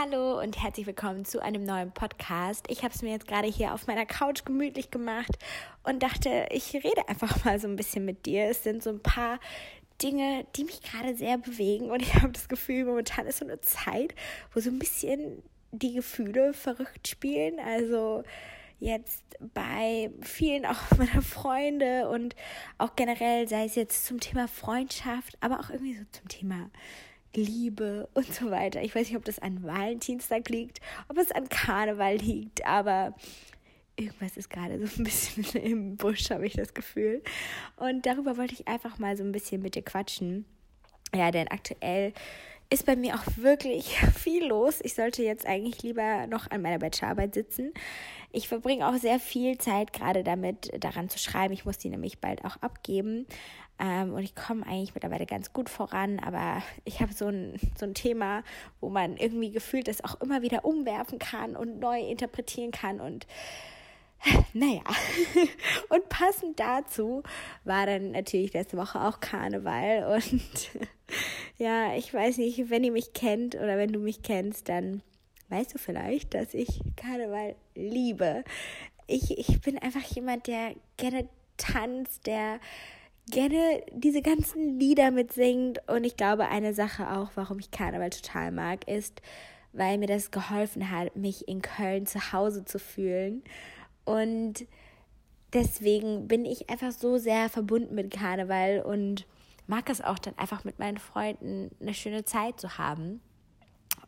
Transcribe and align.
Hallo 0.00 0.40
und 0.40 0.62
herzlich 0.62 0.86
willkommen 0.86 1.24
zu 1.24 1.42
einem 1.42 1.64
neuen 1.64 1.90
Podcast. 1.90 2.66
Ich 2.68 2.84
habe 2.84 2.94
es 2.94 3.02
mir 3.02 3.10
jetzt 3.10 3.26
gerade 3.26 3.48
hier 3.48 3.74
auf 3.74 3.88
meiner 3.88 4.06
Couch 4.06 4.44
gemütlich 4.44 4.92
gemacht 4.92 5.38
und 5.82 6.04
dachte, 6.04 6.46
ich 6.50 6.72
rede 6.74 7.08
einfach 7.08 7.44
mal 7.44 7.58
so 7.58 7.66
ein 7.66 7.74
bisschen 7.74 8.04
mit 8.04 8.24
dir. 8.24 8.44
Es 8.44 8.62
sind 8.62 8.82
so 8.82 8.90
ein 8.90 9.00
paar 9.00 9.40
Dinge, 10.00 10.46
die 10.54 10.64
mich 10.64 10.82
gerade 10.82 11.16
sehr 11.16 11.38
bewegen 11.38 11.90
und 11.90 12.00
ich 12.00 12.14
habe 12.22 12.30
das 12.30 12.48
Gefühl, 12.48 12.84
momentan 12.84 13.26
ist 13.26 13.38
so 13.38 13.44
eine 13.44 13.60
Zeit, 13.60 14.14
wo 14.54 14.60
so 14.60 14.70
ein 14.70 14.78
bisschen 14.78 15.42
die 15.72 15.94
Gefühle 15.94 16.52
verrückt 16.52 17.08
spielen. 17.08 17.58
Also 17.58 18.22
jetzt 18.78 19.24
bei 19.52 20.12
vielen 20.20 20.64
auch 20.64 20.90
meiner 20.96 21.22
Freunde 21.22 22.08
und 22.08 22.36
auch 22.76 22.94
generell, 22.94 23.48
sei 23.48 23.64
es 23.64 23.74
jetzt 23.74 24.06
zum 24.06 24.20
Thema 24.20 24.46
Freundschaft, 24.46 25.36
aber 25.40 25.58
auch 25.58 25.70
irgendwie 25.70 25.94
so 25.94 26.04
zum 26.12 26.28
Thema 26.28 26.70
Liebe 27.34 28.08
und 28.14 28.32
so 28.32 28.50
weiter. 28.50 28.82
Ich 28.82 28.94
weiß 28.94 29.08
nicht, 29.08 29.16
ob 29.16 29.24
das 29.24 29.38
an 29.38 29.62
Valentinstag 29.62 30.48
liegt, 30.48 30.80
ob 31.08 31.18
es 31.18 31.30
an 31.30 31.48
Karneval 31.48 32.16
liegt, 32.16 32.66
aber 32.66 33.14
irgendwas 33.96 34.36
ist 34.36 34.50
gerade 34.50 34.84
so 34.86 35.00
ein 35.00 35.04
bisschen 35.04 35.44
im 35.62 35.96
Busch, 35.96 36.30
habe 36.30 36.46
ich 36.46 36.54
das 36.54 36.74
Gefühl. 36.74 37.22
Und 37.76 38.06
darüber 38.06 38.36
wollte 38.36 38.54
ich 38.54 38.68
einfach 38.68 38.98
mal 38.98 39.16
so 39.16 39.24
ein 39.24 39.32
bisschen 39.32 39.62
mit 39.62 39.74
dir 39.74 39.82
quatschen. 39.82 40.44
Ja, 41.14 41.30
denn 41.30 41.48
aktuell 41.48 42.12
ist 42.70 42.86
bei 42.86 42.96
mir 42.96 43.14
auch 43.14 43.24
wirklich 43.36 43.98
viel 44.16 44.46
los. 44.46 44.80
Ich 44.82 44.94
sollte 44.94 45.22
jetzt 45.22 45.46
eigentlich 45.46 45.82
lieber 45.82 46.26
noch 46.26 46.50
an 46.50 46.62
meiner 46.62 46.78
Bachelorarbeit 46.78 47.34
sitzen. 47.34 47.72
Ich 48.30 48.48
verbringe 48.48 48.86
auch 48.86 48.94
sehr 48.96 49.18
viel 49.18 49.56
Zeit 49.58 49.92
gerade 49.92 50.22
damit, 50.22 50.70
daran 50.82 51.08
zu 51.08 51.18
schreiben. 51.18 51.54
Ich 51.54 51.64
muss 51.64 51.78
die 51.78 51.88
nämlich 51.88 52.20
bald 52.20 52.44
auch 52.44 52.56
abgeben. 52.56 53.26
Ähm, 53.78 54.12
und 54.12 54.22
ich 54.22 54.34
komme 54.34 54.66
eigentlich 54.66 54.94
mittlerweile 54.94 55.24
ganz 55.24 55.52
gut 55.52 55.70
voran, 55.70 56.18
aber 56.18 56.62
ich 56.84 57.00
habe 57.00 57.12
so 57.12 57.28
ein, 57.28 57.58
so 57.78 57.86
ein 57.86 57.94
Thema, 57.94 58.42
wo 58.80 58.88
man 58.88 59.16
irgendwie 59.16 59.50
gefühlt 59.50 59.86
das 59.86 60.02
auch 60.02 60.20
immer 60.20 60.42
wieder 60.42 60.64
umwerfen 60.64 61.18
kann 61.18 61.54
und 61.56 61.78
neu 61.78 62.00
interpretieren 62.00 62.72
kann 62.72 63.00
und 63.00 63.26
naja, 64.52 64.82
und 65.88 66.08
passend 66.08 66.58
dazu 66.58 67.22
war 67.64 67.86
dann 67.86 68.12
natürlich 68.12 68.52
letzte 68.52 68.76
Woche 68.76 69.00
auch 69.00 69.20
Karneval 69.20 70.14
und 70.16 70.70
ja, 71.58 71.94
ich 71.94 72.12
weiß 72.12 72.38
nicht, 72.38 72.70
wenn 72.70 72.84
ihr 72.84 72.92
mich 72.92 73.12
kennt 73.12 73.54
oder 73.54 73.78
wenn 73.78 73.92
du 73.92 74.00
mich 74.00 74.22
kennst, 74.22 74.68
dann 74.68 75.02
weißt 75.48 75.74
du 75.74 75.78
vielleicht, 75.78 76.34
dass 76.34 76.54
ich 76.54 76.80
Karneval 76.96 77.54
liebe. 77.74 78.44
Ich, 79.06 79.38
ich 79.38 79.60
bin 79.60 79.78
einfach 79.78 80.02
jemand, 80.02 80.46
der 80.46 80.74
gerne 80.96 81.28
tanzt, 81.56 82.26
der 82.26 82.60
gerne 83.30 83.82
diese 83.92 84.22
ganzen 84.22 84.78
Lieder 84.78 85.10
mitsingt. 85.10 85.80
Und 85.86 86.04
ich 86.04 86.16
glaube, 86.16 86.48
eine 86.48 86.74
Sache 86.74 87.10
auch, 87.10 87.30
warum 87.34 87.58
ich 87.58 87.70
Karneval 87.70 88.10
total 88.10 88.52
mag, 88.52 88.86
ist, 88.88 89.22
weil 89.72 89.98
mir 89.98 90.06
das 90.06 90.30
geholfen 90.30 90.90
hat, 90.90 91.16
mich 91.16 91.48
in 91.48 91.62
Köln 91.62 92.06
zu 92.06 92.32
Hause 92.32 92.64
zu 92.64 92.78
fühlen. 92.78 93.42
Und 94.08 94.66
deswegen 95.52 96.28
bin 96.28 96.46
ich 96.46 96.70
einfach 96.70 96.92
so 96.92 97.18
sehr 97.18 97.50
verbunden 97.50 97.94
mit 97.94 98.10
Karneval 98.10 98.80
und 98.80 99.26
mag 99.66 99.90
es 99.90 100.00
auch 100.00 100.18
dann 100.18 100.36
einfach 100.38 100.64
mit 100.64 100.78
meinen 100.78 100.96
Freunden 100.96 101.70
eine 101.78 101.92
schöne 101.92 102.24
Zeit 102.24 102.58
zu 102.58 102.78
haben. 102.78 103.20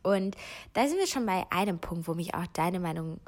Und 0.01 0.35
da 0.73 0.87
sind 0.87 0.97
wir 0.97 1.05
schon 1.05 1.27
bei 1.27 1.45
einem 1.51 1.77
Punkt, 1.77 2.07
wo 2.07 2.15
mich 2.15 2.33
auch 2.33 2.47
deine 2.47 2.79
Meinung 2.79 3.19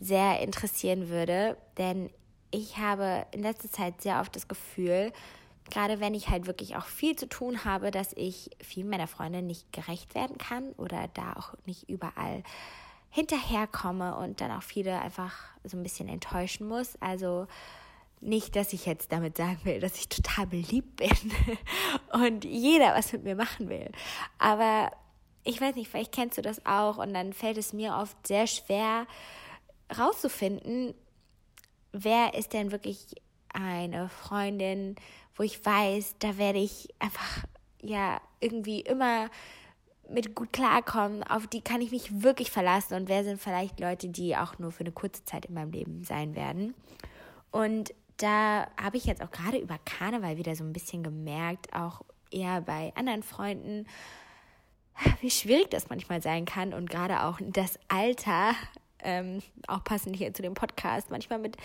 sehr 0.00 0.40
interessieren 0.40 1.10
würde, 1.10 1.58
denn 1.76 2.08
ich 2.50 2.78
habe 2.78 3.26
in 3.32 3.42
letzter 3.42 3.70
Zeit 3.70 4.00
sehr 4.00 4.20
oft 4.20 4.34
das 4.34 4.48
Gefühl, 4.48 5.12
gerade 5.70 6.00
wenn 6.00 6.14
ich 6.14 6.30
halt 6.30 6.46
wirklich 6.46 6.76
auch 6.76 6.86
viel 6.86 7.14
zu 7.14 7.28
tun 7.28 7.66
habe, 7.66 7.90
dass 7.90 8.14
ich 8.14 8.50
viel 8.62 8.86
meiner 8.86 9.06
Freunde 9.06 9.42
nicht 9.42 9.70
gerecht 9.70 10.14
werden 10.14 10.38
kann 10.38 10.72
oder 10.78 11.08
da 11.12 11.34
auch 11.34 11.54
nicht 11.66 11.90
überall 11.90 12.42
hinterherkomme 13.12 14.16
und 14.16 14.40
dann 14.40 14.50
auch 14.50 14.62
viele 14.62 14.98
einfach 15.00 15.34
so 15.64 15.76
ein 15.76 15.82
bisschen 15.82 16.08
enttäuschen 16.08 16.66
muss. 16.66 16.96
Also 17.00 17.46
nicht, 18.22 18.56
dass 18.56 18.72
ich 18.72 18.86
jetzt 18.86 19.12
damit 19.12 19.36
sagen 19.36 19.60
will, 19.64 19.80
dass 19.80 19.98
ich 19.98 20.08
total 20.08 20.46
beliebt 20.46 20.96
bin 20.96 21.32
und 22.12 22.44
jeder 22.44 22.94
was 22.94 23.12
mit 23.12 23.22
mir 23.22 23.36
machen 23.36 23.68
will. 23.68 23.92
Aber 24.38 24.90
ich 25.44 25.60
weiß 25.60 25.74
nicht, 25.74 25.90
vielleicht 25.90 26.12
kennst 26.12 26.38
du 26.38 26.42
das 26.42 26.64
auch 26.64 26.96
und 26.96 27.12
dann 27.12 27.34
fällt 27.34 27.58
es 27.58 27.74
mir 27.74 27.96
oft 27.96 28.26
sehr 28.26 28.46
schwer 28.46 29.06
rauszufinden, 29.98 30.94
wer 31.92 32.32
ist 32.32 32.54
denn 32.54 32.72
wirklich 32.72 33.14
eine 33.52 34.08
Freundin, 34.08 34.96
wo 35.34 35.42
ich 35.42 35.62
weiß, 35.64 36.16
da 36.18 36.38
werde 36.38 36.60
ich 36.60 36.88
einfach 36.98 37.44
ja 37.82 38.22
irgendwie 38.40 38.80
immer 38.80 39.28
mit 40.12 40.34
gut 40.34 40.52
klarkommen, 40.52 41.22
auf 41.22 41.46
die 41.46 41.60
kann 41.60 41.80
ich 41.80 41.90
mich 41.90 42.22
wirklich 42.22 42.50
verlassen 42.50 42.94
und 42.94 43.08
wer 43.08 43.24
sind 43.24 43.40
vielleicht 43.40 43.80
Leute, 43.80 44.08
die 44.08 44.36
auch 44.36 44.58
nur 44.58 44.72
für 44.72 44.80
eine 44.80 44.92
kurze 44.92 45.24
Zeit 45.24 45.46
in 45.46 45.54
meinem 45.54 45.72
Leben 45.72 46.04
sein 46.04 46.34
werden. 46.34 46.74
Und 47.50 47.94
da 48.18 48.68
habe 48.80 48.96
ich 48.96 49.04
jetzt 49.04 49.22
auch 49.22 49.30
gerade 49.30 49.58
über 49.58 49.78
Karneval 49.84 50.36
wieder 50.36 50.54
so 50.54 50.64
ein 50.64 50.72
bisschen 50.72 51.02
gemerkt, 51.02 51.72
auch 51.74 52.02
eher 52.30 52.60
bei 52.60 52.92
anderen 52.94 53.22
Freunden, 53.22 53.86
wie 55.20 55.30
schwierig 55.30 55.70
das 55.70 55.88
manchmal 55.88 56.22
sein 56.22 56.44
kann 56.44 56.72
und 56.72 56.88
gerade 56.88 57.24
auch 57.24 57.38
das 57.40 57.78
Alter, 57.88 58.54
ähm, 59.00 59.42
auch 59.66 59.82
passend 59.84 60.16
hier 60.16 60.32
zu 60.32 60.42
dem 60.42 60.54
Podcast, 60.54 61.10
manchmal 61.10 61.38
mit 61.38 61.56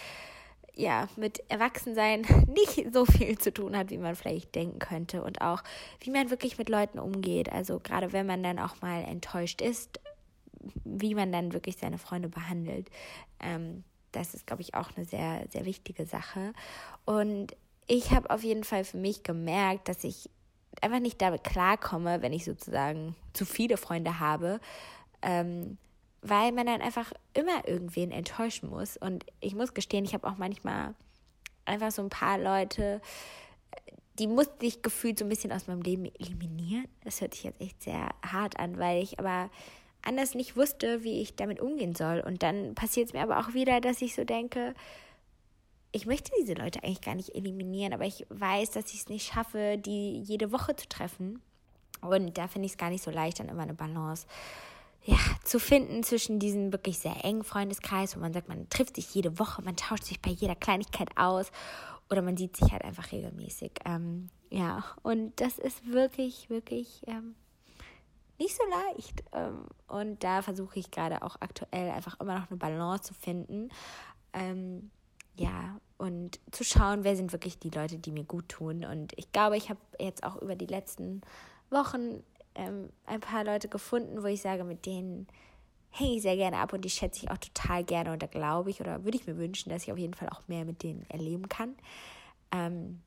ja, 0.77 1.07
mit 1.15 1.43
Erwachsensein 1.49 2.21
nicht 2.47 2.93
so 2.93 3.05
viel 3.05 3.37
zu 3.37 3.51
tun 3.51 3.75
hat, 3.75 3.89
wie 3.89 3.97
man 3.97 4.15
vielleicht 4.15 4.55
denken 4.55 4.79
könnte. 4.79 5.23
Und 5.23 5.41
auch, 5.41 5.63
wie 6.01 6.11
man 6.11 6.29
wirklich 6.29 6.57
mit 6.57 6.69
Leuten 6.69 6.99
umgeht. 6.99 7.51
Also 7.51 7.79
gerade 7.79 8.13
wenn 8.13 8.25
man 8.25 8.43
dann 8.43 8.59
auch 8.59 8.81
mal 8.81 9.03
enttäuscht 9.03 9.61
ist, 9.61 9.99
wie 10.83 11.15
man 11.15 11.31
dann 11.31 11.53
wirklich 11.53 11.77
seine 11.77 11.97
Freunde 11.97 12.29
behandelt. 12.29 12.89
Ähm, 13.39 13.83
das 14.11 14.33
ist, 14.33 14.47
glaube 14.47 14.61
ich, 14.61 14.73
auch 14.73 14.89
eine 14.95 15.05
sehr, 15.05 15.45
sehr 15.49 15.65
wichtige 15.65 16.05
Sache. 16.05 16.53
Und 17.05 17.55
ich 17.87 18.11
habe 18.11 18.29
auf 18.29 18.43
jeden 18.43 18.63
Fall 18.63 18.83
für 18.83 18.97
mich 18.97 19.23
gemerkt, 19.23 19.89
dass 19.89 20.03
ich 20.03 20.29
einfach 20.81 20.99
nicht 20.99 21.21
damit 21.21 21.43
klarkomme, 21.43 22.21
wenn 22.21 22.33
ich 22.33 22.45
sozusagen 22.45 23.15
zu 23.33 23.45
viele 23.45 23.77
Freunde 23.77 24.19
habe. 24.19 24.59
Ähm, 25.21 25.77
weil 26.21 26.51
man 26.51 26.65
dann 26.65 26.81
einfach 26.81 27.11
immer 27.33 27.67
irgendwen 27.67 28.11
enttäuschen 28.11 28.69
muss. 28.69 28.97
Und 28.97 29.25
ich 29.39 29.55
muss 29.55 29.73
gestehen, 29.73 30.05
ich 30.05 30.13
habe 30.13 30.27
auch 30.27 30.37
manchmal 30.37 30.95
einfach 31.65 31.91
so 31.91 32.01
ein 32.01 32.09
paar 32.09 32.37
Leute, 32.37 33.01
die 34.19 34.27
musste 34.27 34.65
ich 34.65 34.81
gefühlt 34.81 35.19
so 35.19 35.25
ein 35.25 35.29
bisschen 35.29 35.51
aus 35.51 35.67
meinem 35.67 35.81
Leben 35.81 36.05
eliminieren. 36.19 36.87
Das 37.03 37.21
hört 37.21 37.35
sich 37.35 37.43
jetzt 37.43 37.61
echt 37.61 37.83
sehr 37.83 38.09
hart 38.25 38.59
an, 38.59 38.79
weil 38.79 39.03
ich 39.03 39.19
aber 39.19 39.49
anders 40.01 40.33
nicht 40.33 40.55
wusste, 40.55 41.03
wie 41.03 41.21
ich 41.21 41.35
damit 41.35 41.59
umgehen 41.59 41.93
soll. 41.93 42.21
Und 42.25 42.41
dann 42.41 42.73
passiert 42.73 43.07
es 43.07 43.13
mir 43.13 43.21
aber 43.21 43.39
auch 43.39 43.53
wieder, 43.53 43.79
dass 43.81 44.01
ich 44.01 44.15
so 44.15 44.23
denke, 44.23 44.73
ich 45.91 46.05
möchte 46.05 46.31
diese 46.39 46.53
Leute 46.53 46.83
eigentlich 46.83 47.01
gar 47.01 47.15
nicht 47.15 47.35
eliminieren, 47.35 47.93
aber 47.93 48.05
ich 48.05 48.25
weiß, 48.29 48.71
dass 48.71 48.93
ich 48.93 49.01
es 49.01 49.09
nicht 49.09 49.31
schaffe, 49.31 49.77
die 49.77 50.19
jede 50.21 50.51
Woche 50.51 50.75
zu 50.75 50.87
treffen. 50.87 51.41
Und 52.01 52.37
da 52.37 52.47
finde 52.47 52.65
ich 52.65 52.73
es 52.73 52.77
gar 52.77 52.89
nicht 52.89 53.03
so 53.03 53.11
leicht, 53.11 53.39
dann 53.39 53.49
immer 53.49 53.63
eine 53.63 53.73
Balance 53.73 54.27
ja, 55.07 55.17
zu 55.45 55.57
finden 55.57 56.03
zwischen 56.03 56.37
diesem 56.37 56.73
wirklich 56.73 56.99
sehr 56.99 57.23
engen 57.23 57.45
Freundeskreis, 57.45 58.17
wo 58.17 58.19
man 58.19 58.33
sagt, 58.33 58.49
man 58.49 58.67
trifft 58.69 58.97
sich 58.97 59.15
jede 59.15 59.39
Woche, 59.39 59.61
man 59.61 59.77
tauscht 59.77 60.03
sich 60.03 60.21
bei 60.21 60.31
jeder 60.31 60.55
Kleinigkeit 60.55 61.07
aus 61.15 61.49
oder 62.09 62.21
man 62.21 62.35
sieht 62.35 62.57
sich 62.57 62.73
halt 62.73 62.83
einfach 62.83 63.13
regelmäßig. 63.13 63.71
Ähm, 63.85 64.29
ja, 64.49 64.83
und 65.03 65.39
das 65.39 65.59
ist 65.59 65.87
wirklich, 65.87 66.49
wirklich 66.49 67.03
ähm, 67.07 67.35
nicht 68.37 68.53
so 68.53 68.63
leicht. 68.69 69.23
Ähm, 69.31 69.67
und 69.87 70.25
da 70.25 70.41
versuche 70.41 70.77
ich 70.77 70.91
gerade 70.91 71.21
auch 71.21 71.37
aktuell 71.39 71.89
einfach 71.89 72.19
immer 72.19 72.37
noch 72.37 72.49
eine 72.49 72.57
Balance 72.57 73.03
zu 73.03 73.13
finden. 73.13 73.69
Ähm, 74.33 74.91
ja, 75.37 75.79
und 75.97 76.41
zu 76.51 76.65
schauen, 76.65 77.05
wer 77.05 77.15
sind 77.15 77.31
wirklich 77.31 77.59
die 77.59 77.69
Leute, 77.69 77.97
die 77.97 78.11
mir 78.11 78.25
gut 78.25 78.49
tun. 78.49 78.83
Und 78.83 79.13
ich 79.17 79.31
glaube, 79.31 79.55
ich 79.55 79.69
habe 79.69 79.79
jetzt 79.99 80.25
auch 80.25 80.35
über 80.41 80.57
die 80.57 80.65
letzten 80.65 81.21
Wochen 81.69 82.23
ähm, 82.57 82.89
ein 83.05 83.21
paar 83.21 83.43
Leute 83.43 83.67
gefunden, 83.69 84.21
wo 84.21 84.27
ich 84.27 84.41
sage, 84.41 84.63
mit 84.63 84.85
denen 84.85 85.27
hänge 85.91 86.15
ich 86.15 86.21
sehr 86.21 86.35
gerne 86.35 86.57
ab 86.57 86.73
und 86.73 86.83
die 86.83 86.89
schätze 86.89 87.23
ich 87.23 87.31
auch 87.31 87.37
total 87.37 87.83
gerne 87.83 88.11
und 88.11 88.21
da 88.21 88.27
glaube 88.27 88.69
ich 88.69 88.81
oder 88.81 89.03
würde 89.03 89.17
ich 89.17 89.25
mir 89.25 89.37
wünschen, 89.37 89.69
dass 89.69 89.83
ich 89.83 89.91
auf 89.91 89.97
jeden 89.97 90.13
Fall 90.13 90.29
auch 90.29 90.41
mehr 90.47 90.65
mit 90.65 90.83
denen 90.83 91.05
erleben 91.09 91.49
kann. 91.49 91.75
Ähm, 92.51 93.01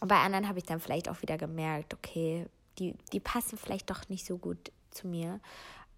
bei 0.00 0.16
anderen 0.16 0.48
habe 0.48 0.58
ich 0.58 0.64
dann 0.64 0.80
vielleicht 0.80 1.08
auch 1.08 1.22
wieder 1.22 1.38
gemerkt, 1.38 1.94
okay, 1.94 2.46
die, 2.78 2.94
die 3.12 3.20
passen 3.20 3.58
vielleicht 3.58 3.90
doch 3.90 4.08
nicht 4.08 4.26
so 4.26 4.38
gut 4.38 4.72
zu 4.90 5.06
mir. 5.06 5.40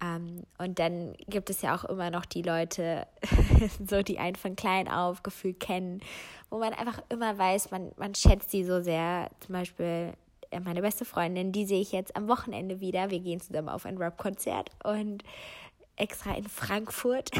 Ähm, 0.01 0.43
und 0.57 0.79
dann 0.79 1.13
gibt 1.27 1.49
es 1.49 1.61
ja 1.61 1.75
auch 1.75 1.85
immer 1.85 2.09
noch 2.09 2.25
die 2.25 2.41
Leute, 2.41 3.07
so 3.87 4.01
die 4.01 4.19
einen 4.19 4.35
von 4.35 4.55
klein 4.55 4.87
auf 4.87 5.23
gefühlt 5.23 5.59
kennen, 5.59 6.01
wo 6.49 6.59
man 6.59 6.73
einfach 6.73 7.01
immer 7.09 7.37
weiß, 7.37 7.71
man, 7.71 7.91
man 7.97 8.13
schätzt 8.13 8.51
sie 8.51 8.65
so 8.65 8.81
sehr. 8.81 9.29
Zum 9.39 9.53
Beispiel 9.53 10.13
meine 10.59 10.81
beste 10.81 11.05
Freundin, 11.05 11.51
die 11.51 11.65
sehe 11.65 11.81
ich 11.81 11.91
jetzt 11.91 12.15
am 12.15 12.27
Wochenende 12.27 12.79
wieder. 12.79 13.09
Wir 13.09 13.19
gehen 13.19 13.39
zusammen 13.39 13.69
auf 13.69 13.85
ein 13.85 13.97
Rap-Konzert 13.97 14.69
und 14.83 15.23
extra 15.95 16.35
in 16.35 16.47
Frankfurt. 16.47 17.31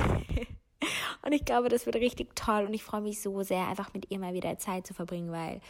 und 1.22 1.32
ich 1.32 1.46
glaube, 1.46 1.70
das 1.70 1.86
wird 1.86 1.96
richtig 1.96 2.36
toll 2.36 2.66
und 2.66 2.74
ich 2.74 2.84
freue 2.84 3.02
mich 3.02 3.22
so 3.22 3.42
sehr, 3.44 3.68
einfach 3.68 3.94
mit 3.94 4.12
ihr 4.12 4.20
mal 4.20 4.34
wieder 4.34 4.58
Zeit 4.58 4.88
zu 4.88 4.94
verbringen, 4.94 5.32
weil 5.32 5.62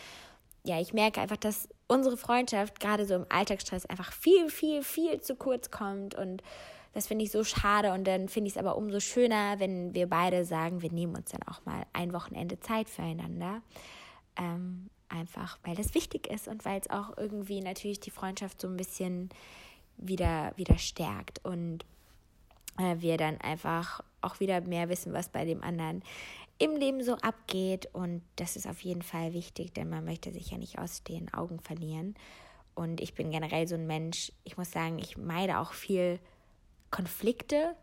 ja, 0.66 0.80
ich 0.80 0.94
merke 0.94 1.20
einfach, 1.20 1.38
dass 1.38 1.68
unsere 1.88 2.16
Freundschaft 2.16 2.80
gerade 2.80 3.06
so 3.06 3.16
im 3.16 3.26
Alltagsstress 3.30 3.86
einfach 3.86 4.14
viel, 4.14 4.50
viel, 4.50 4.82
viel 4.82 5.20
zu 5.20 5.36
kurz 5.36 5.72
kommt 5.72 6.16
und 6.16 6.42
das 6.94 7.08
finde 7.08 7.26
ich 7.26 7.32
so 7.32 7.44
schade 7.44 7.92
und 7.92 8.06
dann 8.06 8.30
finde 8.30 8.48
ich 8.48 8.54
es 8.54 8.60
aber 8.60 8.78
umso 8.78 9.00
schöner, 9.00 9.60
wenn 9.60 9.94
wir 9.94 10.08
beide 10.08 10.46
sagen, 10.46 10.82
wir 10.82 10.92
nehmen 10.92 11.16
uns 11.16 11.32
dann 11.32 11.42
auch 11.44 11.66
mal 11.66 11.86
ein 11.92 12.14
Wochenende 12.14 12.60
Zeit 12.60 12.88
füreinander. 12.88 13.62
Ähm, 14.38 14.90
einfach, 15.10 15.58
weil 15.64 15.76
das 15.76 15.94
wichtig 15.94 16.28
ist 16.28 16.48
und 16.48 16.66
weil 16.66 16.80
es 16.80 16.90
auch 16.90 17.18
irgendwie 17.18 17.62
natürlich 17.62 18.00
die 18.00 18.12
Freundschaft 18.12 18.60
so 18.60 18.68
ein 18.68 18.78
bisschen 18.78 19.30
wieder, 19.98 20.54
wieder 20.56 20.78
stärkt 20.78 21.44
und 21.46 21.86
äh, 22.78 22.96
wir 23.00 23.18
dann 23.18 23.40
einfach 23.42 24.02
auch 24.22 24.40
wieder 24.40 24.62
mehr 24.62 24.90
wissen, 24.90 25.14
was 25.14 25.30
bei 25.30 25.46
dem 25.46 25.64
anderen 25.64 26.04
im 26.60 26.76
Leben 26.76 27.04
so 27.04 27.16
abgeht. 27.16 27.90
Und 27.94 28.22
das 28.36 28.56
ist 28.56 28.68
auf 28.68 28.82
jeden 28.82 29.02
Fall 29.02 29.34
wichtig, 29.34 29.74
denn 29.74 29.90
man 29.90 30.06
möchte 30.06 30.32
sich 30.32 30.52
ja 30.52 30.58
nicht 30.58 30.80
aus 30.80 31.04
den 31.04 31.34
Augen 31.34 31.60
verlieren. 31.60 32.16
Und 32.76 33.02
ich 33.02 33.14
bin 33.14 33.32
generell 33.32 33.68
so 33.68 33.76
ein 33.76 33.86
Mensch, 33.86 34.32
ich 34.44 34.58
muss 34.58 34.72
sagen, 34.72 34.98
ich 34.98 35.18
meide 35.18 35.60
auch 35.60 35.74
viel 35.74 36.20
Konflikte. 36.90 37.76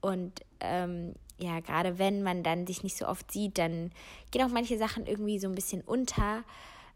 Und 0.00 0.40
ähm, 0.60 1.14
ja, 1.40 1.60
gerade 1.60 1.98
wenn 1.98 2.22
man 2.22 2.42
dann 2.42 2.66
sich 2.66 2.82
nicht 2.82 2.96
so 2.96 3.06
oft 3.06 3.30
sieht, 3.32 3.58
dann 3.58 3.90
gehen 4.30 4.42
auch 4.42 4.52
manche 4.52 4.78
Sachen 4.78 5.06
irgendwie 5.06 5.38
so 5.38 5.48
ein 5.48 5.54
bisschen 5.54 5.80
unter. 5.82 6.44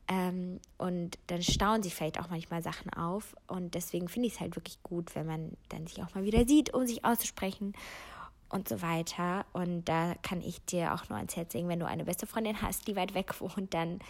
Ähm, 0.06 0.60
und 0.76 1.18
dann 1.28 1.42
stauen 1.42 1.82
sich 1.82 1.94
vielleicht 1.94 2.20
auch 2.20 2.28
manchmal 2.28 2.62
Sachen 2.62 2.92
auf. 2.92 3.34
Und 3.46 3.74
deswegen 3.74 4.08
finde 4.08 4.28
ich 4.28 4.34
es 4.34 4.40
halt 4.40 4.56
wirklich 4.56 4.82
gut, 4.82 5.14
wenn 5.14 5.26
man 5.26 5.52
dann 5.70 5.86
sich 5.86 6.02
auch 6.02 6.14
mal 6.14 6.24
wieder 6.24 6.46
sieht, 6.46 6.74
um 6.74 6.86
sich 6.86 7.04
auszusprechen 7.04 7.72
und 8.50 8.68
so 8.68 8.82
weiter. 8.82 9.46
Und 9.52 9.86
da 9.86 10.14
kann 10.22 10.42
ich 10.42 10.62
dir 10.64 10.94
auch 10.94 11.08
nur 11.08 11.18
ans 11.18 11.36
Herz 11.36 11.54
legen, 11.54 11.68
wenn 11.68 11.80
du 11.80 11.86
eine 11.86 12.04
beste 12.04 12.26
Freundin 12.26 12.60
hast, 12.60 12.86
die 12.86 12.96
weit 12.96 13.14
weg 13.14 13.40
wohnt, 13.40 13.72
dann 13.72 14.00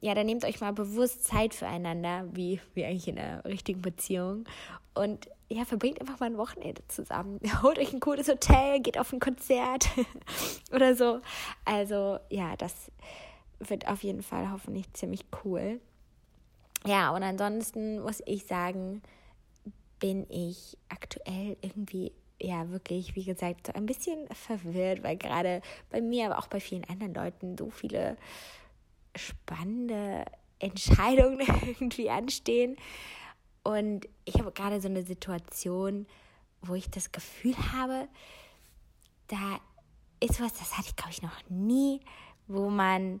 ja, 0.00 0.14
dann 0.14 0.26
nehmt 0.26 0.44
euch 0.44 0.60
mal 0.60 0.74
bewusst 0.74 1.24
Zeit 1.24 1.54
füreinander, 1.54 2.26
wie, 2.32 2.60
wie 2.74 2.84
eigentlich 2.84 3.08
in 3.08 3.18
einer 3.18 3.44
richtigen 3.46 3.80
Beziehung. 3.80 4.44
Und 4.94 5.30
ja, 5.48 5.64
verbringt 5.64 6.00
einfach 6.00 6.18
mal 6.20 6.26
ein 6.26 6.38
Wochenende 6.38 6.82
zusammen. 6.88 7.40
Holt 7.62 7.78
euch 7.78 7.92
ein 7.92 8.00
cooles 8.00 8.28
Hotel, 8.28 8.80
geht 8.80 8.98
auf 8.98 9.12
ein 9.12 9.20
Konzert 9.20 9.88
oder 10.72 10.94
so. 10.94 11.20
Also 11.64 12.18
ja, 12.30 12.56
das 12.56 12.90
wird 13.58 13.88
auf 13.88 14.02
jeden 14.02 14.22
Fall 14.22 14.50
hoffentlich 14.50 14.92
ziemlich 14.92 15.24
cool. 15.44 15.80
Ja, 16.84 17.10
und 17.14 17.22
ansonsten 17.22 18.00
muss 18.00 18.22
ich 18.26 18.44
sagen, 18.44 19.02
bin 19.98 20.26
ich 20.30 20.76
aktuell 20.88 21.56
irgendwie 21.62 22.12
ja 22.40 22.70
wirklich, 22.70 23.16
wie 23.16 23.24
gesagt, 23.24 23.68
so 23.68 23.72
ein 23.72 23.86
bisschen 23.86 24.28
verwirrt, 24.28 25.02
weil 25.02 25.16
gerade 25.16 25.62
bei 25.90 26.00
mir, 26.00 26.26
aber 26.26 26.38
auch 26.38 26.48
bei 26.48 26.60
vielen 26.60 26.84
anderen 26.84 27.14
Leuten 27.14 27.56
so 27.56 27.70
viele 27.70 28.16
spannende 29.16 30.26
Entscheidungen 30.58 31.40
irgendwie 31.66 32.10
anstehen. 32.10 32.76
Und 33.66 34.08
ich 34.24 34.38
habe 34.38 34.52
gerade 34.52 34.80
so 34.80 34.86
eine 34.86 35.02
Situation, 35.02 36.06
wo 36.62 36.76
ich 36.76 36.88
das 36.88 37.10
Gefühl 37.10 37.56
habe, 37.72 38.06
da 39.26 39.58
ist 40.20 40.40
was, 40.40 40.54
das 40.54 40.78
hatte 40.78 40.90
ich 40.90 40.94
glaube 40.94 41.10
ich 41.10 41.20
noch 41.20 41.36
nie, 41.48 42.00
wo 42.46 42.70
man 42.70 43.20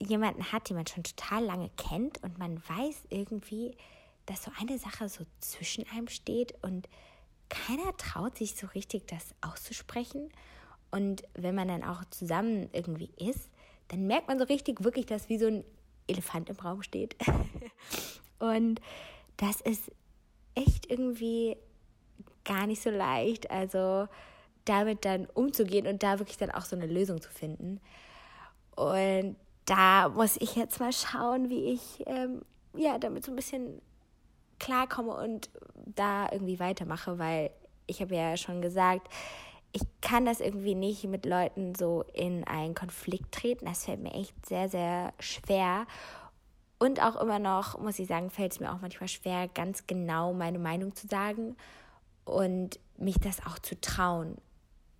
jemanden 0.00 0.50
hat, 0.50 0.68
den 0.68 0.76
man 0.76 0.88
schon 0.88 1.04
total 1.04 1.44
lange 1.44 1.70
kennt 1.76 2.20
und 2.24 2.38
man 2.38 2.60
weiß 2.68 3.04
irgendwie, 3.08 3.76
dass 4.26 4.42
so 4.42 4.50
eine 4.60 4.80
Sache 4.80 5.08
so 5.08 5.24
zwischen 5.38 5.88
einem 5.90 6.08
steht 6.08 6.52
und 6.64 6.88
keiner 7.48 7.96
traut 7.96 8.36
sich 8.36 8.56
so 8.56 8.66
richtig, 8.66 9.06
das 9.06 9.32
auszusprechen. 9.42 10.28
Und 10.90 11.22
wenn 11.34 11.54
man 11.54 11.68
dann 11.68 11.84
auch 11.84 12.04
zusammen 12.06 12.68
irgendwie 12.72 13.10
ist, 13.16 13.48
dann 13.86 14.08
merkt 14.08 14.26
man 14.26 14.40
so 14.40 14.44
richtig 14.46 14.82
wirklich, 14.82 15.06
dass 15.06 15.28
wie 15.28 15.38
so 15.38 15.46
ein 15.46 15.64
Elefant 16.08 16.50
im 16.50 16.56
Raum 16.56 16.82
steht. 16.82 17.14
und 18.40 18.80
das 19.36 19.60
ist 19.60 19.90
echt 20.54 20.90
irgendwie 20.90 21.56
gar 22.44 22.66
nicht 22.66 22.82
so 22.82 22.90
leicht. 22.90 23.50
Also 23.50 24.08
damit 24.64 25.04
dann 25.04 25.26
umzugehen 25.26 25.86
und 25.86 26.02
da 26.02 26.18
wirklich 26.18 26.36
dann 26.36 26.50
auch 26.50 26.64
so 26.64 26.76
eine 26.76 26.86
Lösung 26.86 27.20
zu 27.20 27.30
finden. 27.30 27.80
Und 28.74 29.36
da 29.64 30.08
muss 30.08 30.36
ich 30.36 30.56
jetzt 30.56 30.80
mal 30.80 30.92
schauen, 30.92 31.48
wie 31.48 31.72
ich 31.72 32.04
ähm, 32.06 32.42
ja 32.74 32.98
damit 32.98 33.24
so 33.24 33.32
ein 33.32 33.36
bisschen 33.36 33.80
klarkomme 34.58 35.14
und 35.14 35.50
da 35.74 36.28
irgendwie 36.30 36.58
weitermache, 36.58 37.18
weil 37.18 37.50
ich 37.86 38.00
habe 38.00 38.14
ja 38.16 38.36
schon 38.36 38.60
gesagt, 38.60 39.08
ich 39.72 39.82
kann 40.00 40.24
das 40.24 40.40
irgendwie 40.40 40.74
nicht 40.74 41.04
mit 41.04 41.26
Leuten 41.26 41.74
so 41.74 42.04
in 42.14 42.44
einen 42.44 42.74
Konflikt 42.74 43.32
treten. 43.32 43.66
Das 43.66 43.84
fällt 43.84 44.02
mir 44.02 44.14
echt 44.14 44.46
sehr, 44.46 44.68
sehr 44.68 45.12
schwer. 45.20 45.86
Und 46.78 47.02
auch 47.02 47.16
immer 47.16 47.38
noch, 47.38 47.78
muss 47.78 47.98
ich 47.98 48.06
sagen, 48.06 48.30
fällt 48.30 48.52
es 48.52 48.60
mir 48.60 48.72
auch 48.72 48.80
manchmal 48.80 49.08
schwer, 49.08 49.48
ganz 49.48 49.86
genau 49.86 50.34
meine 50.34 50.58
Meinung 50.58 50.94
zu 50.94 51.06
sagen 51.06 51.56
und 52.24 52.78
mich 52.98 53.18
das 53.18 53.44
auch 53.46 53.58
zu 53.58 53.80
trauen. 53.80 54.36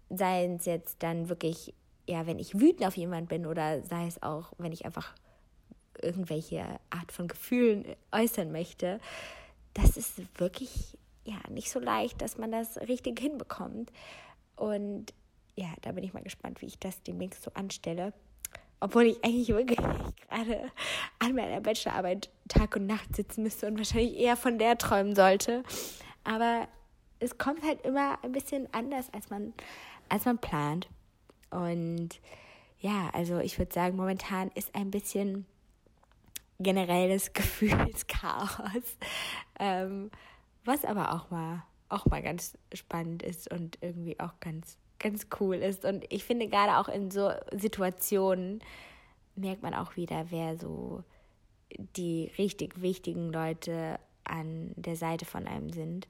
Sei 0.09 0.47
es 0.47 0.65
jetzt 0.65 1.03
dann 1.03 1.29
wirklich, 1.29 1.75
ja, 2.09 2.27
wenn 2.27 2.39
ich 2.39 2.59
wütend 2.59 2.87
auf 2.87 2.97
jemanden 2.97 3.29
bin 3.29 3.47
oder 3.47 3.83
sei 3.83 4.07
es 4.07 4.23
auch, 4.23 4.53
wenn 4.59 4.73
ich 4.73 4.87
einfach 4.87 5.13
irgendwelche 6.01 6.65
Art 6.91 7.13
von 7.13 7.29
Gefühlen 7.29 7.85
äußern 8.13 8.53
möchte 8.53 9.01
das 9.77 9.97
ist 9.97 10.23
wirklich 10.41 10.97
ja 11.25 11.37
nicht 11.51 11.71
so 11.71 11.79
leicht, 11.79 12.23
dass 12.23 12.39
man 12.39 12.51
das 12.51 12.79
richtig 12.79 13.21
hinbekommt. 13.21 13.93
Und 14.57 15.13
ja, 15.55 15.69
da 15.83 15.93
bin 15.93 16.03
ich 16.03 16.15
mal 16.15 16.23
gespannt, 16.23 16.63
wie 16.63 16.67
ich 16.67 16.79
das 16.79 17.03
demnächst 17.03 17.43
so 17.43 17.51
anstelle. 17.55 18.13
Obwohl 18.81 19.05
ich 19.05 19.25
eigentlich 19.25 19.49
wirklich 19.49 19.79
gerade 20.29 20.71
an 21.19 21.35
meiner 21.35 21.61
Bachelorarbeit 21.61 22.31
Tag 22.49 22.77
und 22.77 22.87
Nacht 22.87 23.17
sitzen 23.17 23.43
müsste 23.43 23.67
und 23.67 23.79
wahrscheinlich 23.79 24.17
eher 24.17 24.37
von 24.37 24.59
der 24.59 24.79
träumen 24.79 25.15
sollte. 25.15 25.63
Aber 26.25 26.69
es 27.19 27.39
kommt 27.39 27.63
halt 27.63 27.83
immer 27.83 28.19
ein 28.23 28.33
bisschen 28.33 28.69
anders, 28.73 29.13
als 29.13 29.31
man, 29.31 29.55
als 30.09 30.25
man 30.25 30.39
plant. 30.39 30.89
Und 31.51 32.21
ja, 32.81 33.11
also 33.13 33.39
ich 33.39 33.59
würde 33.59 33.73
sagen, 33.73 33.97
momentan 33.97 34.51
ist 34.55 34.75
ein 34.75 34.91
bisschen 34.91 35.47
generelles 36.59 37.33
Gefühlschaos, 37.33 38.97
ähm, 39.59 40.11
was 40.65 40.85
aber 40.85 41.15
auch 41.15 41.31
mal 41.31 41.63
auch 41.89 42.07
mal 42.07 42.23
ganz 42.23 42.57
spannend 42.73 43.23
ist 43.23 43.51
und 43.51 43.79
irgendwie 43.81 44.19
auch 44.19 44.41
ganz 44.41 44.79
ganz 44.99 45.27
cool 45.41 45.57
ist 45.57 45.85
und 45.85 46.05
ich 46.11 46.25
finde 46.25 46.49
gerade 46.49 46.79
auch 46.79 46.89
in 46.89 47.11
so 47.11 47.31
Situationen 47.53 48.61
merkt 49.35 49.63
man 49.63 49.75
auch 49.75 49.97
wieder, 49.97 50.27
wer 50.31 50.57
so 50.57 51.05
die 51.97 52.31
richtig 52.39 52.81
wichtigen 52.81 53.33
Leute 53.33 53.99
an 54.25 54.73
der 54.77 54.97
Seite 54.97 55.25
von 55.25 55.47
einem 55.47 55.71
sind. 55.71 56.09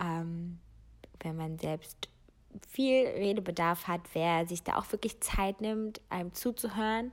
Ähm, 0.00 0.58
wenn 1.20 1.36
man 1.36 1.58
selbst 1.58 2.08
viel 2.68 3.06
Redebedarf 3.06 3.86
hat, 3.86 4.00
wer 4.12 4.46
sich 4.46 4.62
da 4.62 4.76
auch 4.76 4.90
wirklich 4.92 5.20
Zeit 5.20 5.60
nimmt, 5.60 6.00
einem 6.08 6.32
zuzuhören 6.32 7.12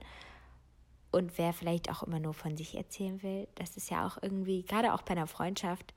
und 1.10 1.36
wer 1.38 1.52
vielleicht 1.52 1.90
auch 1.90 2.02
immer 2.02 2.18
nur 2.18 2.34
von 2.34 2.56
sich 2.56 2.74
erzählen 2.76 3.22
will. 3.22 3.46
Das 3.54 3.76
ist 3.76 3.90
ja 3.90 4.06
auch 4.06 4.18
irgendwie, 4.22 4.62
gerade 4.62 4.94
auch 4.94 5.02
bei 5.02 5.12
einer 5.12 5.26
Freundschaft, 5.26 5.94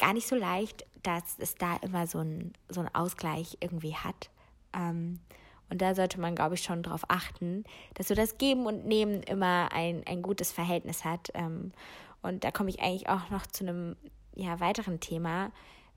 gar 0.00 0.12
nicht 0.12 0.26
so 0.26 0.34
leicht, 0.34 0.84
dass 1.02 1.38
es 1.38 1.54
da 1.54 1.76
immer 1.76 2.06
so 2.06 2.18
ein, 2.18 2.52
so 2.68 2.80
ein 2.80 2.92
Ausgleich 2.94 3.58
irgendwie 3.60 3.94
hat. 3.94 4.30
Ähm, 4.72 5.20
und 5.70 5.80
da 5.80 5.94
sollte 5.94 6.20
man, 6.20 6.34
glaube 6.34 6.56
ich, 6.56 6.62
schon 6.62 6.82
darauf 6.82 7.02
achten, 7.08 7.64
dass 7.94 8.08
so 8.08 8.14
das 8.14 8.38
Geben 8.38 8.66
und 8.66 8.86
Nehmen 8.86 9.22
immer 9.22 9.68
ein, 9.72 10.02
ein 10.06 10.22
gutes 10.22 10.50
Verhältnis 10.50 11.04
hat. 11.04 11.30
Ähm, 11.34 11.72
und 12.22 12.42
da 12.42 12.50
komme 12.50 12.70
ich 12.70 12.80
eigentlich 12.80 13.08
auch 13.08 13.30
noch 13.30 13.46
zu 13.46 13.64
einem 13.64 13.96
ja, 14.34 14.58
weiteren 14.58 14.98
Thema, 14.98 15.52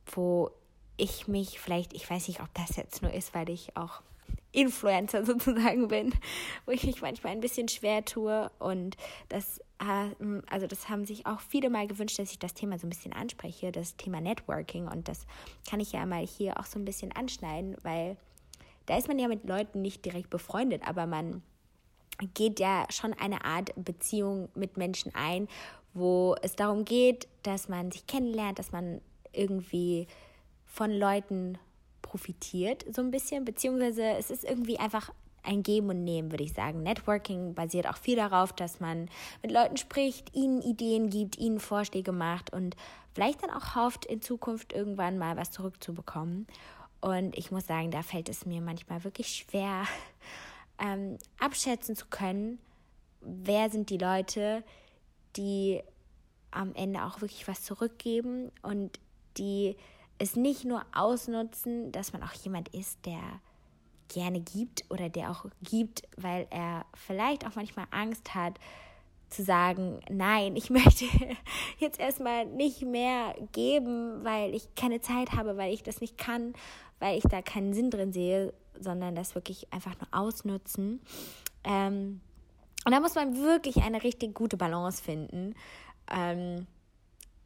wo 0.06 0.52
ich 0.96 1.28
mich 1.28 1.60
vielleicht, 1.60 1.94
ich 1.94 2.08
weiß 2.08 2.28
nicht, 2.28 2.42
ob 2.42 2.54
das 2.54 2.76
jetzt 2.76 3.02
nur 3.02 3.12
ist, 3.12 3.34
weil 3.34 3.50
ich 3.50 3.76
auch 3.76 4.02
Influencer 4.54 5.26
sozusagen 5.26 5.90
bin, 5.90 6.14
wo 6.66 6.72
ich 6.72 6.86
mich 6.86 7.02
manchmal 7.02 7.34
ein 7.34 7.42
bisschen 7.42 7.68
schwer 7.68 8.06
tue. 8.06 8.50
Und 8.60 8.96
das, 9.28 9.60
ähm, 9.82 10.42
also 10.50 10.68
das 10.68 10.88
haben 10.88 11.06
sich 11.06 11.26
auch 11.26 11.42
viele 11.42 11.70
mal 11.70 11.88
gewünscht, 11.88 12.20
dass 12.20 12.32
ich 12.32 12.40
das 12.40 12.54
Thema 12.54 12.80
so 12.80 12.88
ein 12.88 12.92
bisschen 12.92 13.14
anspreche, 13.14 13.72
das 13.72 13.98
Thema 13.98 14.22
Networking. 14.22 14.88
Und 14.88 15.10
das 15.10 15.26
kann 15.70 15.82
ich 15.82 15.92
ja 15.92 16.06
mal 16.06 16.26
hier 16.26 16.60
auch 16.60 16.66
so 16.66 16.80
ein 16.80 16.86
bisschen 16.86 17.12
anschneiden, 17.12 17.76
weil 17.84 18.16
da 18.86 18.98
ist 18.98 19.08
man 19.08 19.20
ja 19.20 19.28
mit 19.28 19.48
Leuten 19.48 19.82
nicht 19.82 20.06
direkt 20.06 20.30
befreundet, 20.30 20.88
aber 20.88 21.06
man 21.08 21.42
geht 22.34 22.60
ja 22.60 22.86
schon 22.90 23.14
eine 23.14 23.44
Art 23.44 23.72
Beziehung 23.76 24.50
mit 24.56 24.78
Menschen 24.78 25.14
ein, 25.16 25.48
wo 25.94 26.36
es 26.42 26.56
darum 26.56 26.86
geht, 26.86 27.28
dass 27.44 27.70
man 27.70 27.92
sich 27.92 28.08
kennenlernt, 28.08 28.60
dass 28.60 28.72
man 28.72 29.02
irgendwie 29.32 30.08
von 30.66 30.92
Leuten 30.92 31.58
profitiert 32.04 32.86
so 32.94 33.02
ein 33.02 33.10
bisschen, 33.10 33.44
beziehungsweise 33.44 34.04
es 34.04 34.30
ist 34.30 34.44
irgendwie 34.44 34.78
einfach 34.78 35.10
ein 35.42 35.64
Geben 35.64 35.90
und 35.90 36.04
Nehmen, 36.04 36.32
würde 36.32 36.44
ich 36.44 36.54
sagen. 36.54 36.84
Networking 36.84 37.54
basiert 37.54 37.88
auch 37.88 37.98
viel 37.98 38.16
darauf, 38.16 38.54
dass 38.54 38.80
man 38.80 39.10
mit 39.42 39.52
Leuten 39.52 39.78
spricht, 39.78 40.36
ihnen 40.36 40.62
Ideen 40.62 41.10
gibt, 41.10 41.38
ihnen 41.38 41.60
Vorschläge 41.60 42.12
macht 42.12 42.54
und 42.54 42.76
vielleicht 43.14 43.44
dann 43.44 43.50
auch 43.50 43.76
hofft, 43.76 44.06
in 44.06 44.22
Zukunft 44.22 44.72
irgendwann 44.74 45.18
mal 45.18 45.36
was 45.36 45.52
zurückzubekommen. 45.52 46.48
Und 47.02 47.38
ich 47.38 47.52
muss 47.52 47.68
sagen, 47.68 47.92
da 47.92 48.02
fällt 48.04 48.30
es 48.30 48.46
mir 48.46 48.62
manchmal 48.62 49.04
wirklich 49.04 49.36
schwer, 49.36 49.86
ähm, 50.80 51.18
abschätzen 51.40 51.96
zu 51.96 52.06
können, 52.06 52.60
wer 53.20 53.70
sind 53.70 53.90
die 53.90 53.98
Leute, 53.98 54.64
die 55.36 55.82
am 56.52 56.74
Ende 56.76 57.04
auch 57.04 57.22
wirklich 57.22 57.48
was 57.48 57.64
zurückgeben 57.64 58.52
und 58.62 59.00
die 59.38 59.76
es 60.24 60.38
nicht 60.38 60.64
nur 60.64 60.84
ausnutzen, 60.94 61.92
dass 61.92 62.14
man 62.14 62.24
auch 62.24 62.32
jemand 62.32 62.70
ist, 62.70 63.06
der 63.06 63.20
gerne 64.08 64.40
gibt 64.40 64.86
oder 64.90 65.10
der 65.10 65.32
auch 65.32 65.46
gibt, 65.62 66.04
weil 66.18 66.48
er 66.50 66.86
vielleicht 66.96 67.46
auch 67.46 67.56
manchmal 67.56 67.88
Angst 67.92 68.34
hat 68.34 68.58
zu 69.30 69.44
sagen, 69.44 70.00
nein, 70.10 70.56
ich 70.56 70.70
möchte 70.70 71.06
jetzt 71.80 72.00
erstmal 72.00 72.46
nicht 72.46 72.84
mehr 72.84 73.36
geben, 73.52 74.24
weil 74.24 74.56
ich 74.56 74.74
keine 74.76 75.02
Zeit 75.02 75.34
habe, 75.34 75.58
weil 75.58 75.74
ich 75.74 75.84
das 75.84 76.00
nicht 76.00 76.18
kann, 76.18 76.54
weil 77.00 77.18
ich 77.18 77.24
da 77.24 77.42
keinen 77.42 77.74
Sinn 77.74 77.90
drin 77.90 78.14
sehe, 78.14 78.54
sondern 78.80 79.16
das 79.16 79.36
wirklich 79.36 79.72
einfach 79.74 79.96
nur 80.00 80.08
ausnutzen. 80.12 81.02
Ähm, 81.66 82.22
und 82.86 82.92
da 82.92 83.00
muss 83.00 83.16
man 83.16 83.38
wirklich 83.38 83.78
eine 83.84 84.04
richtig 84.04 84.34
gute 84.34 84.58
Balance 84.58 85.04
finden. 85.04 85.56
Ähm, 86.10 86.68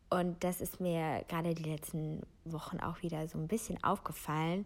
und 0.09 0.43
das 0.43 0.61
ist 0.61 0.79
mir 0.79 1.23
gerade 1.27 1.53
die 1.53 1.69
letzten 1.69 2.21
Wochen 2.53 2.79
auch 2.79 3.01
wieder 3.01 3.27
so 3.27 3.37
ein 3.37 3.47
bisschen 3.47 3.83
aufgefallen, 3.83 4.65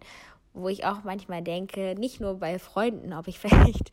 wo 0.54 0.68
ich 0.68 0.84
auch 0.84 1.04
manchmal 1.04 1.42
denke, 1.42 1.94
nicht 1.98 2.20
nur 2.20 2.38
bei 2.38 2.58
Freunden, 2.58 3.12
ob 3.12 3.28
ich 3.28 3.38
vielleicht 3.38 3.92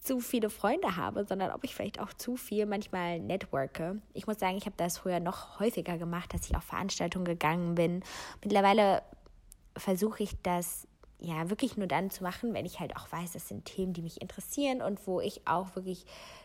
zu 0.00 0.20
viele 0.20 0.50
Freunde 0.50 0.96
habe, 0.96 1.24
sondern 1.24 1.50
ob 1.52 1.64
ich 1.64 1.74
vielleicht 1.74 1.98
auch 1.98 2.12
zu 2.12 2.36
viel 2.36 2.66
manchmal 2.66 3.20
networke. 3.20 4.02
Ich 4.12 4.26
muss 4.26 4.38
sagen, 4.38 4.56
ich 4.56 4.66
habe 4.66 4.76
das 4.76 4.98
früher 4.98 5.18
noch 5.18 5.58
häufiger 5.60 5.96
gemacht, 5.96 6.34
dass 6.34 6.46
ich 6.48 6.54
auf 6.54 6.64
Veranstaltungen 6.64 7.24
gegangen 7.24 7.74
bin. 7.74 8.02
Mittlerweile 8.42 9.02
versuche 9.76 10.22
ich 10.22 10.40
das 10.42 10.86
ja 11.24 11.50
wirklich 11.50 11.76
nur 11.76 11.86
dann 11.86 12.10
zu 12.10 12.22
machen, 12.22 12.54
wenn 12.54 12.66
ich 12.66 12.80
halt 12.80 12.96
auch 12.96 13.10
weiß, 13.10 13.32
das 13.32 13.48
sind 13.48 13.64
Themen, 13.64 13.92
die 13.92 14.02
mich 14.02 14.20
interessieren 14.20 14.82
und 14.82 15.06
wo 15.06 15.20
ich 15.20 15.46
auch 15.46 15.74
wirklich 15.74 16.04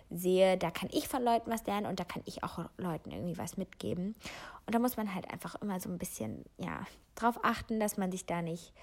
sehe, 0.10 0.58
da 0.58 0.72
kann 0.72 0.90
ich 0.92 1.08
von 1.08 1.24
Leuten 1.24 1.52
was 1.52 1.66
lernen 1.66 1.86
und 1.86 2.00
da 2.00 2.04
kann 2.04 2.24
ich 2.26 2.44
auch 2.44 2.60
Leuten 2.78 3.12
irgendwie 3.12 3.38
was 3.38 3.58
mitgeben. 3.58 4.16
Und 4.66 4.76
da 4.76 4.80
muss 4.80 4.98
man 4.98 5.14
halt 5.14 5.30
einfach 5.32 5.56
immer 5.62 5.80
so 5.80 5.90
ein 5.90 5.98
bisschen 5.98 6.46
ja 6.58 6.86
drauf 7.16 7.40
achten, 7.44 7.80
dass 7.80 7.98
man 7.98 8.12
sich 8.12 8.26
da 8.26 8.42
nicht 8.42 8.74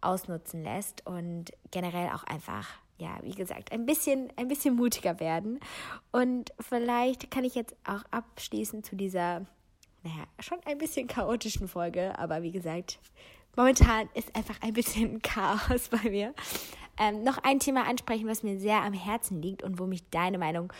ausnutzen 0.00 0.62
lässt 0.62 1.04
und 1.06 1.52
generell 1.70 2.10
auch 2.10 2.24
einfach 2.24 2.68
ja, 2.98 3.16
wie 3.22 3.34
gesagt, 3.34 3.72
ein 3.72 3.86
bisschen, 3.86 4.28
ein 4.36 4.48
bisschen 4.48 4.74
mutiger 4.74 5.20
werden. 5.20 5.60
Und 6.10 6.52
vielleicht 6.60 7.30
kann 7.30 7.44
ich 7.44 7.54
jetzt 7.54 7.76
auch 7.84 8.02
abschließen 8.10 8.82
zu 8.82 8.96
dieser, 8.96 9.46
naja, 10.02 10.24
schon 10.40 10.58
ein 10.66 10.78
bisschen 10.78 11.06
chaotischen 11.06 11.68
Folge, 11.68 12.18
aber 12.18 12.42
wie 12.42 12.50
gesagt, 12.50 12.98
momentan 13.58 14.08
ist 14.14 14.34
einfach 14.34 14.62
ein 14.62 14.72
bisschen 14.72 15.20
Chaos 15.22 15.88
bei 15.90 16.08
mir. 16.08 16.32
Ähm, 16.98 17.22
noch 17.22 17.38
ein 17.38 17.58
Thema 17.58 17.86
ansprechen, 17.86 18.26
was 18.26 18.42
mir 18.42 18.58
sehr 18.58 18.82
am 18.82 18.92
Herzen 18.92 19.42
liegt 19.42 19.62
und 19.62 19.78
wo 19.78 19.86
mich 19.86 20.08
deine 20.10 20.38
Meinung 20.38 20.72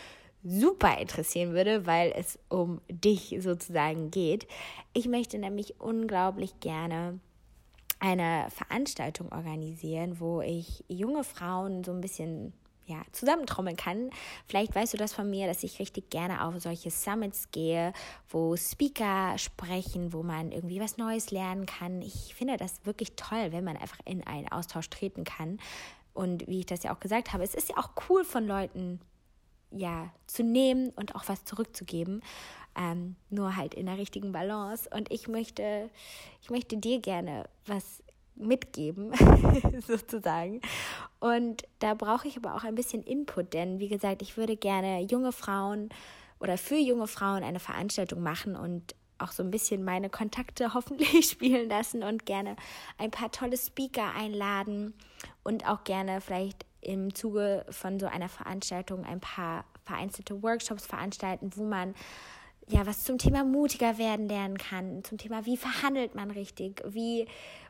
super 0.43 0.97
interessieren 0.97 1.53
würde, 1.53 1.85
weil 1.85 2.13
es 2.15 2.39
um 2.47 2.81
dich 2.89 3.35
sozusagen 3.39 4.09
geht. 4.09 4.47
Ich 4.93 5.07
möchte 5.07 5.37
nämlich 5.37 5.79
unglaublich 5.79 6.59
gerne 6.61 7.19
eine 7.99 8.47
Veranstaltung 8.49 9.31
organisieren, 9.33 10.21
wo 10.21 10.41
ich 10.41 10.85
junge 10.87 11.25
Frauen 11.25 11.83
so 11.83 11.91
ein 11.91 11.99
bisschen 11.99 12.53
ja, 12.89 13.01
zusammentrommeln 13.11 13.77
kann. 13.77 14.09
Vielleicht 14.47 14.75
weißt 14.75 14.93
du 14.93 14.97
das 14.97 15.13
von 15.13 15.29
mir, 15.29 15.47
dass 15.47 15.63
ich 15.63 15.79
richtig 15.79 16.09
gerne 16.09 16.43
auf 16.45 16.59
solche 16.59 16.91
Summits 16.91 17.51
gehe, 17.51 17.93
wo 18.29 18.55
Speaker 18.57 19.37
sprechen, 19.37 20.11
wo 20.11 20.23
man 20.23 20.51
irgendwie 20.51 20.81
was 20.81 20.97
Neues 20.97 21.31
lernen 21.31 21.65
kann. 21.65 22.01
Ich 22.01 22.35
finde 22.35 22.57
das 22.57 22.85
wirklich 22.85 23.15
toll, 23.15 23.51
wenn 23.51 23.63
man 23.63 23.77
einfach 23.77 23.99
in 24.05 24.25
einen 24.25 24.51
Austausch 24.51 24.89
treten 24.89 25.23
kann. 25.23 25.59
Und 26.13 26.47
wie 26.47 26.59
ich 26.59 26.65
das 26.65 26.83
ja 26.83 26.93
auch 26.93 26.99
gesagt 26.99 27.31
habe, 27.31 27.43
es 27.43 27.53
ist 27.53 27.69
ja 27.69 27.77
auch 27.77 27.91
cool 28.09 28.25
von 28.25 28.45
Leuten 28.45 28.99
ja 29.71 30.11
zu 30.25 30.43
nehmen 30.43 30.89
und 30.95 31.15
auch 31.15 31.23
was 31.27 31.45
zurückzugeben 31.45 32.23
ähm, 32.79 33.15
nur 33.29 33.55
halt 33.55 33.73
in 33.73 33.85
der 33.85 33.97
richtigen 33.97 34.31
Balance. 34.31 34.89
Und 34.93 35.11
ich 35.11 35.27
möchte, 35.27 35.89
ich 36.41 36.49
möchte 36.49 36.77
dir 36.77 36.99
gerne 36.99 37.49
was 37.65 38.03
mitgeben, 38.39 39.11
sozusagen. 39.87 40.61
Und 41.19 41.63
da 41.79 41.93
brauche 41.93 42.27
ich 42.27 42.37
aber 42.37 42.55
auch 42.55 42.63
ein 42.63 42.75
bisschen 42.75 43.03
Input, 43.03 43.53
denn 43.53 43.79
wie 43.79 43.89
gesagt, 43.89 44.21
ich 44.21 44.37
würde 44.37 44.55
gerne 44.55 45.01
junge 45.01 45.31
Frauen 45.31 45.89
oder 46.39 46.57
für 46.57 46.77
junge 46.77 47.07
Frauen 47.07 47.43
eine 47.43 47.59
Veranstaltung 47.59 48.21
machen 48.21 48.55
und 48.55 48.95
auch 49.17 49.31
so 49.31 49.43
ein 49.43 49.51
bisschen 49.51 49.83
meine 49.83 50.09
Kontakte 50.09 50.73
hoffentlich 50.73 51.29
spielen 51.29 51.69
lassen 51.69 52.03
und 52.03 52.25
gerne 52.25 52.55
ein 52.97 53.11
paar 53.11 53.31
tolle 53.31 53.57
Speaker 53.57 54.13
einladen 54.15 54.93
und 55.43 55.67
auch 55.67 55.83
gerne 55.83 56.21
vielleicht 56.21 56.65
im 56.81 57.13
Zuge 57.13 57.65
von 57.69 57.99
so 57.99 58.05
einer 58.05 58.29
Veranstaltung 58.29 59.03
ein 59.03 59.19
paar 59.19 59.65
vereinzelte 59.83 60.41
Workshops 60.41 60.85
veranstalten, 60.85 61.51
wo 61.55 61.63
man 61.63 61.93
ja, 62.69 62.85
was 62.85 63.03
zum 63.03 63.17
Thema 63.17 63.43
mutiger 63.43 63.97
werden 63.97 64.29
lernen 64.29 64.57
kann, 64.57 65.03
zum 65.03 65.17
Thema, 65.17 65.45
wie 65.45 65.57
verhandelt 65.57 66.13
man 66.13 66.31
richtig, 66.31 66.83
wie 66.87 67.25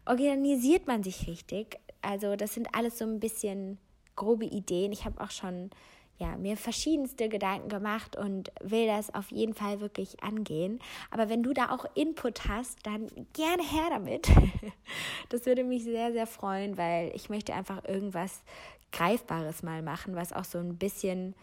organisiert 0.05 0.87
man 0.87 1.03
sich 1.03 1.27
richtig. 1.27 1.79
Also 2.01 2.35
das 2.35 2.53
sind 2.53 2.75
alles 2.75 2.97
so 2.97 3.05
ein 3.05 3.19
bisschen 3.19 3.77
grobe 4.15 4.45
Ideen. 4.45 4.91
Ich 4.91 5.05
habe 5.05 5.21
auch 5.21 5.31
schon 5.31 5.69
ja, 6.17 6.35
mir 6.35 6.57
verschiedenste 6.57 7.29
Gedanken 7.29 7.69
gemacht 7.69 8.17
und 8.17 8.51
will 8.61 8.87
das 8.87 9.13
auf 9.13 9.31
jeden 9.31 9.53
Fall 9.53 9.79
wirklich 9.79 10.21
angehen. 10.21 10.79
Aber 11.11 11.29
wenn 11.29 11.43
du 11.43 11.53
da 11.53 11.69
auch 11.73 11.85
Input 11.95 12.49
hast, 12.49 12.85
dann 12.85 13.07
gerne 13.33 13.63
her 13.63 13.87
damit. 13.89 14.29
Das 15.29 15.45
würde 15.45 15.63
mich 15.63 15.83
sehr, 15.83 16.11
sehr 16.11 16.25
freuen, 16.25 16.75
weil 16.75 17.11
ich 17.13 17.29
möchte 17.29 17.53
einfach 17.53 17.85
irgendwas 17.85 18.41
Greifbares 18.91 19.61
mal 19.61 19.83
machen, 19.83 20.15
was 20.15 20.33
auch 20.33 20.43
so 20.43 20.57
ein 20.57 20.77
bisschen 20.77 21.35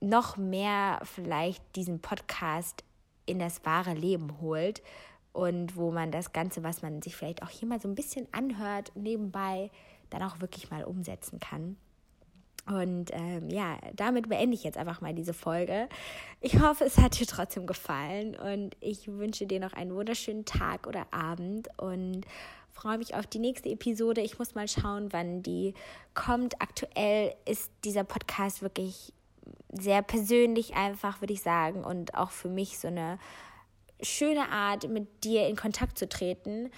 noch 0.00 0.36
mehr 0.36 1.00
vielleicht 1.04 1.62
diesen 1.76 2.00
Podcast 2.00 2.84
in 3.26 3.38
das 3.38 3.64
wahre 3.64 3.94
Leben 3.94 4.40
holt 4.40 4.82
und 5.32 5.76
wo 5.76 5.90
man 5.90 6.10
das 6.10 6.32
Ganze, 6.32 6.62
was 6.62 6.82
man 6.82 7.02
sich 7.02 7.14
vielleicht 7.16 7.42
auch 7.42 7.50
hier 7.50 7.68
mal 7.68 7.80
so 7.80 7.88
ein 7.88 7.94
bisschen 7.94 8.26
anhört, 8.32 8.92
nebenbei 8.94 9.70
dann 10.10 10.22
auch 10.22 10.40
wirklich 10.40 10.70
mal 10.70 10.84
umsetzen 10.84 11.38
kann. 11.38 11.76
Und 12.66 13.10
ähm, 13.12 13.48
ja, 13.48 13.78
damit 13.94 14.28
beende 14.28 14.54
ich 14.54 14.62
jetzt 14.62 14.76
einfach 14.76 15.00
mal 15.00 15.14
diese 15.14 15.32
Folge. 15.32 15.88
Ich 16.40 16.60
hoffe, 16.60 16.84
es 16.84 16.98
hat 16.98 17.18
dir 17.18 17.26
trotzdem 17.26 17.66
gefallen 17.66 18.36
und 18.36 18.76
ich 18.80 19.08
wünsche 19.08 19.46
dir 19.46 19.58
noch 19.58 19.72
einen 19.72 19.94
wunderschönen 19.94 20.44
Tag 20.44 20.86
oder 20.86 21.06
Abend 21.10 21.68
und 21.78 22.26
freue 22.70 22.98
mich 22.98 23.14
auf 23.14 23.26
die 23.26 23.38
nächste 23.38 23.70
Episode. 23.70 24.20
Ich 24.20 24.38
muss 24.38 24.54
mal 24.54 24.68
schauen, 24.68 25.12
wann 25.12 25.42
die 25.42 25.72
kommt. 26.14 26.60
Aktuell 26.60 27.34
ist 27.46 27.70
dieser 27.84 28.04
Podcast 28.04 28.60
wirklich 28.60 29.14
sehr 29.70 30.02
persönlich 30.02 30.74
einfach, 30.74 31.20
würde 31.20 31.34
ich 31.34 31.42
sagen, 31.42 31.84
und 31.84 32.14
auch 32.14 32.30
für 32.30 32.48
mich 32.48 32.78
so 32.78 32.88
eine 32.88 33.18
schöne 34.00 34.48
Art, 34.50 34.88
mit 34.88 35.24
dir 35.24 35.48
in 35.48 35.56
Kontakt 35.56 35.98
zu 35.98 36.08
treten. 36.08 36.70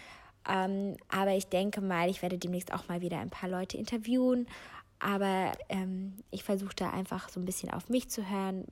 Ähm, 0.49 0.97
aber 1.09 1.35
ich 1.35 1.47
denke 1.47 1.81
mal, 1.81 2.09
ich 2.09 2.23
werde 2.23 2.39
demnächst 2.39 2.73
auch 2.73 2.89
mal 2.89 3.01
wieder 3.01 3.19
ein 3.19 3.31
paar 3.31 3.49
Leute 3.49 3.77
interviewen. 3.77 4.47
Aber 4.99 5.53
ähm, 5.69 6.15
ich 6.31 6.45
versuche 6.45 6.75
da 6.75 6.91
einfach 6.91 7.29
so 7.29 7.41
ein 7.41 7.47
bisschen 7.47 7.71
auf 7.71 7.89
mich 7.89 8.11
zu 8.11 8.29
hören, 8.29 8.65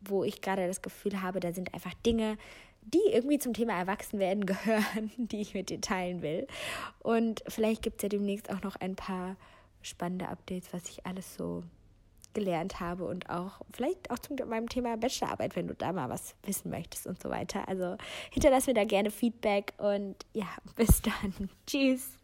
wo 0.00 0.24
ich 0.24 0.40
gerade 0.40 0.66
das 0.66 0.82
Gefühl 0.82 1.22
habe, 1.22 1.40
da 1.40 1.52
sind 1.52 1.74
einfach 1.74 1.94
Dinge, 2.06 2.36
die 2.82 3.00
irgendwie 3.10 3.38
zum 3.38 3.54
Thema 3.54 3.74
Erwachsenwerden 3.74 4.46
gehören, 4.46 5.10
die 5.16 5.40
ich 5.40 5.54
mit 5.54 5.70
dir 5.70 5.80
teilen 5.80 6.22
will. 6.22 6.46
Und 7.00 7.42
vielleicht 7.48 7.82
gibt 7.82 7.96
es 7.96 8.02
ja 8.02 8.08
demnächst 8.08 8.50
auch 8.50 8.62
noch 8.62 8.76
ein 8.76 8.96
paar 8.96 9.36
spannende 9.82 10.28
Updates, 10.28 10.72
was 10.72 10.88
ich 10.88 11.04
alles 11.06 11.34
so 11.34 11.62
gelernt 12.34 12.80
habe 12.80 13.04
und 13.04 13.30
auch 13.30 13.60
vielleicht 13.72 14.10
auch 14.10 14.18
zu 14.18 14.34
meinem 14.46 14.68
Thema 14.68 14.96
Bachelorarbeit, 14.96 15.56
wenn 15.56 15.68
du 15.68 15.74
da 15.74 15.92
mal 15.92 16.08
was 16.08 16.34
wissen 16.44 16.70
möchtest 16.70 17.06
und 17.06 17.22
so 17.22 17.30
weiter. 17.30 17.68
Also 17.68 17.96
hinterlass 18.30 18.66
mir 18.66 18.74
da 18.74 18.84
gerne 18.84 19.10
Feedback 19.10 19.72
und 19.78 20.16
ja, 20.32 20.48
bis 20.76 21.00
dann. 21.02 21.48
Tschüss. 21.66 22.18